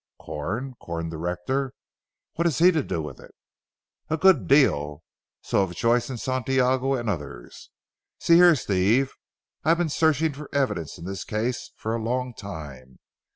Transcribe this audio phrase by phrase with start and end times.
[0.19, 1.75] "Corn Corn the rector?
[2.33, 3.35] What has he to do with it?"
[4.09, 5.03] "A good deal.
[5.43, 7.69] So have Joyce and Santiago and others.
[8.19, 9.13] See here Steve,
[9.63, 12.97] I have been searching for evidence in this case for a long time.